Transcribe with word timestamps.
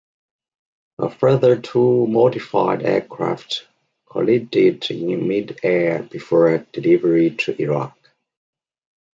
A 0.97 1.11
further 1.11 1.61
two 1.61 2.07
modified 2.07 2.81
aircraft 2.81 3.67
collided 4.09 4.89
in 4.89 5.27
mid-air 5.27 6.01
before 6.01 6.57
delivery 6.73 7.35
to 7.35 7.61
Iraq. 7.61 7.95